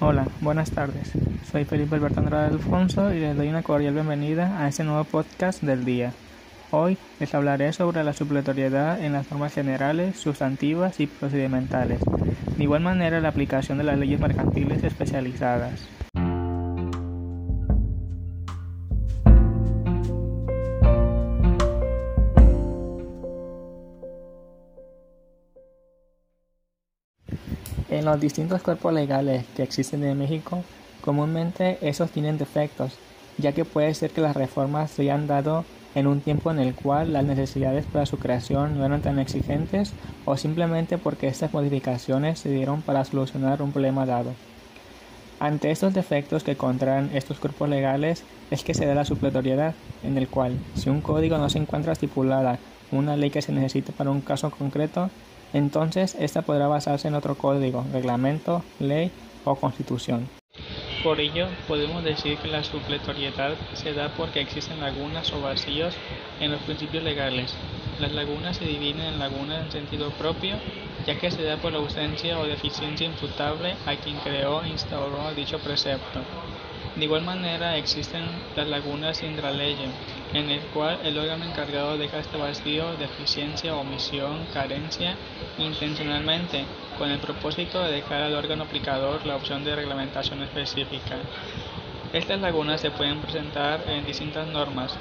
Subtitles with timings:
[0.00, 1.12] Hola, buenas tardes.
[1.50, 5.62] Soy Felipe Alberto Andrade Alfonso y les doy una cordial bienvenida a este nuevo podcast
[5.62, 6.14] del día.
[6.70, 12.00] Hoy les hablaré sobre la supletoriedad en las normas generales, sustantivas y procedimentales.
[12.56, 15.88] De igual manera, la aplicación de las leyes mercantiles especializadas.
[27.90, 30.62] En los distintos cuerpos legales que existen en México,
[31.00, 32.92] comúnmente esos tienen defectos,
[33.36, 35.64] ya que puede ser que las reformas se hayan dado
[35.96, 39.92] en un tiempo en el cual las necesidades para su creación no eran tan exigentes
[40.24, 44.34] o simplemente porque estas modificaciones se dieron para solucionar un problema dado.
[45.40, 50.16] Ante estos defectos que contraen estos cuerpos legales es que se da la supletoriedad, en
[50.16, 52.60] el cual, si un código no se encuentra estipulada
[52.92, 55.10] una ley que se necesite para un caso concreto,
[55.52, 59.10] entonces esta podrá basarse en otro código, reglamento, ley
[59.44, 60.28] o constitución.
[61.02, 65.94] Por ello, podemos decir que la supletoriedad se da porque existen lagunas o vacíos
[66.40, 67.54] en los principios legales.
[68.00, 70.56] Las lagunas se dividen en lagunas en sentido propio,
[71.06, 75.32] ya que se da por la ausencia o deficiencia imputable a quien creó e instauró
[75.34, 76.20] dicho precepto.
[76.96, 78.24] De igual manera existen
[78.56, 79.86] las lagunas intraleye,
[80.34, 85.14] en el cual el órgano encargado deja este vacío, deficiencia, omisión, carencia
[85.58, 86.64] intencionalmente,
[86.98, 91.16] con el propósito de dejar al órgano aplicador la opción de reglamentación específica.
[92.12, 94.92] Estas lagunas se pueden presentar en distintas normas,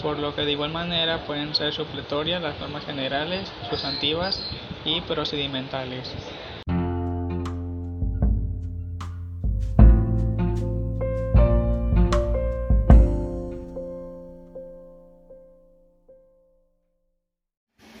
[0.00, 4.40] por lo que de igual manera pueden ser supletorias las normas generales, sustantivas
[4.84, 6.14] y procedimentales.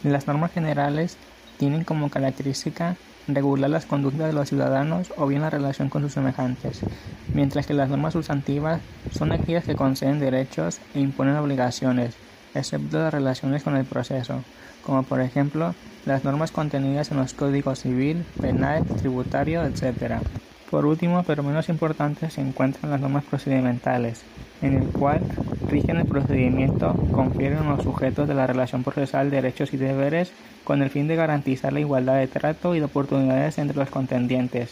[0.02, 1.20] Las normas generales
[1.56, 6.12] tienen como característica regular las conductas de los ciudadanos o bien la relación con sus
[6.12, 6.86] semejantes,
[7.32, 12.20] mientras que las normas sustantivas son aquellas que conceden derechos e imponen obligaciones,
[12.52, 14.48] excepto las relaciones con el proceso,
[14.80, 20.24] como por ejemplo las normas contenidas en los códigos civil, penal, tributario, etc.
[20.72, 24.22] Por último, pero menos importante, se encuentran las normas procedimentales,
[24.62, 25.20] en el cual
[25.68, 30.32] rigen el procedimiento, confieren a los sujetos de la relación procesal derechos y deberes
[30.64, 34.70] con el fin de garantizar la igualdad de trato y de oportunidades entre los contendientes,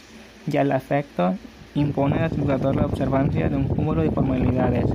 [0.50, 1.34] y al efecto
[1.74, 4.86] imponen al juzgador la observancia de un cúmulo de formalidades.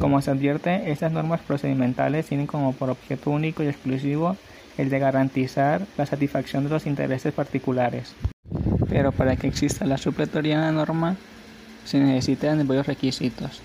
[0.00, 4.36] Como se advierte, estas normas procedimentales tienen como por objeto único y exclusivo
[4.76, 8.16] el de garantizar la satisfacción de los intereses particulares.
[8.88, 11.16] Pero para que exista la supletoria en la norma
[11.84, 13.60] se necesitan varios requisitos.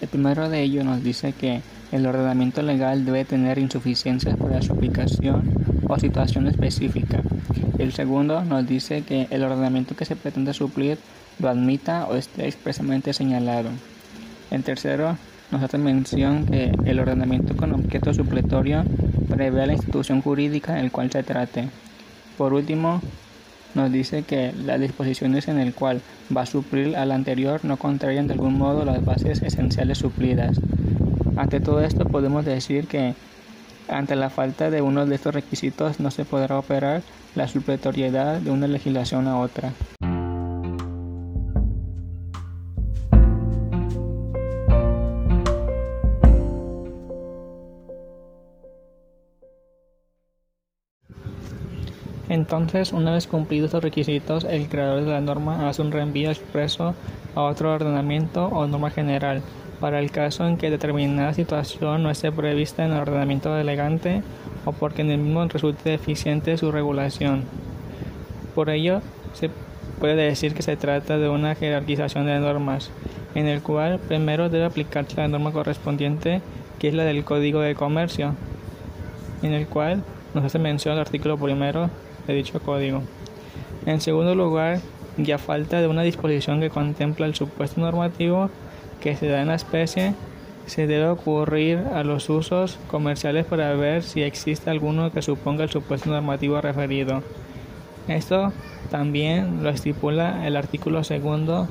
[0.00, 4.72] El primero de ellos nos dice que el ordenamiento legal debe tener insuficiencias para su
[4.72, 5.42] aplicación
[5.88, 7.22] o situación específica.
[7.78, 10.98] El segundo nos dice que el ordenamiento que se pretende suplir
[11.38, 13.70] lo admita o esté expresamente señalado.
[14.50, 15.16] El tercero
[15.50, 18.84] nos hace mención que el ordenamiento con objeto supletorio
[19.28, 21.68] prevé la institución jurídica en el cual se trate.
[22.38, 23.00] Por último,
[23.74, 26.00] nos dice que las disposiciones en el cual
[26.34, 30.58] va a suplir al anterior no contrarían de algún modo las bases esenciales suplidas.
[31.36, 33.14] Ante todo esto podemos decir que
[33.88, 37.02] ante la falta de uno de estos requisitos no se podrá operar
[37.34, 39.72] la supletoriedad de una legislación a otra.
[52.32, 56.94] Entonces, una vez cumplidos estos requisitos, el creador de la norma hace un reenvío expreso
[57.34, 59.42] a otro ordenamiento o norma general,
[59.80, 64.22] para el caso en que determinada situación no esté prevista en el ordenamiento delegante
[64.64, 67.44] o porque en el mismo resulte deficiente su regulación.
[68.54, 69.02] Por ello,
[69.34, 69.50] se
[70.00, 72.90] puede decir que se trata de una jerarquización de normas,
[73.34, 76.40] en el cual primero debe aplicarse la norma correspondiente,
[76.78, 78.36] que es la del Código de Comercio,
[79.42, 80.02] en el cual
[80.34, 81.90] nos hace mención el artículo primero
[82.26, 83.02] de dicho código.
[83.86, 84.80] En segundo lugar,
[85.16, 88.50] ya falta de una disposición que contempla el supuesto normativo
[89.00, 90.14] que se da en la especie,
[90.66, 95.70] se debe ocurrir a los usos comerciales para ver si existe alguno que suponga el
[95.70, 97.22] supuesto normativo referido.
[98.08, 98.52] Esto
[98.90, 101.68] también lo estipula el artículo segundo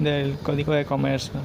[0.00, 1.40] del Código de Comercio.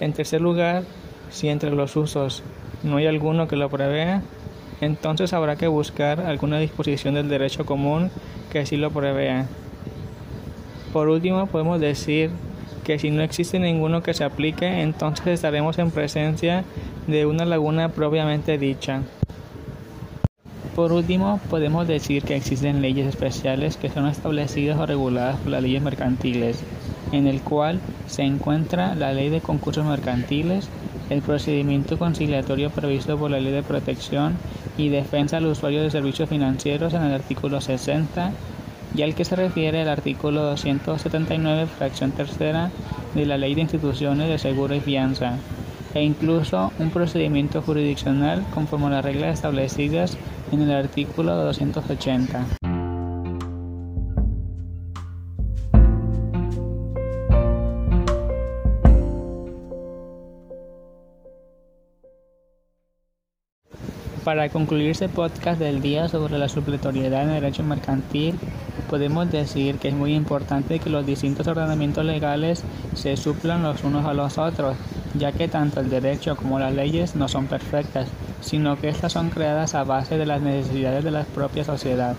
[0.00, 0.82] En tercer lugar,
[1.30, 2.42] si entre los usos
[2.82, 4.22] no hay alguno que lo prevea,
[4.80, 8.10] entonces habrá que buscar alguna disposición del derecho común
[8.50, 9.46] que así lo prevea.
[10.92, 12.30] Por último, podemos decir
[12.84, 16.64] que si no existe ninguno que se aplique, entonces estaremos en presencia
[17.06, 19.02] de una laguna propiamente dicha.
[20.74, 25.62] Por último, podemos decir que existen leyes especiales que son establecidas o reguladas por las
[25.62, 26.62] leyes mercantiles,
[27.12, 30.68] en el cual se encuentra la ley de concursos mercantiles,
[31.10, 34.36] el procedimiento conciliatorio previsto por la ley de protección
[34.76, 38.32] y defensa al usuario de servicios financieros en el artículo 60
[38.94, 42.70] y al que se refiere el artículo 279, fracción tercera
[43.14, 45.38] de la Ley de Instituciones de Seguro y Fianza,
[45.94, 50.16] e incluso un procedimiento jurisdiccional conforme a las reglas establecidas
[50.52, 52.59] en el artículo 280.
[64.30, 68.38] Para concluir este podcast del día sobre la supletoriedad en el derecho mercantil,
[68.88, 72.62] podemos decir que es muy importante que los distintos ordenamientos legales
[72.94, 74.76] se suplan los unos a los otros,
[75.18, 78.06] ya que tanto el derecho como las leyes no son perfectas,
[78.40, 82.14] sino que estas son creadas a base de las necesidades de la propia sociedad.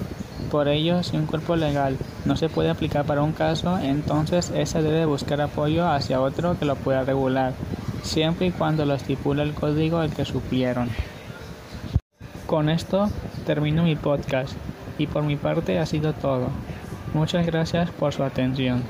[0.51, 4.81] Por ello, si un cuerpo legal no se puede aplicar para un caso, entonces ese
[4.81, 7.53] debe buscar apoyo hacia otro que lo pueda regular,
[8.03, 10.89] siempre y cuando lo estipula el código al que supieron.
[12.51, 13.09] Con esto
[13.45, 14.51] termino mi podcast
[14.98, 16.50] y por mi parte ha sido todo.
[17.13, 18.83] Muchas gracias por su atención.